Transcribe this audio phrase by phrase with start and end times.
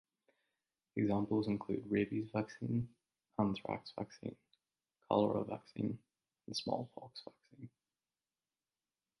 [0.95, 2.89] Examples include rabies vaccine,
[3.37, 4.35] anthrax vaccine,
[5.07, 5.99] cholera vaccine
[6.47, 7.69] and smallpox vaccine.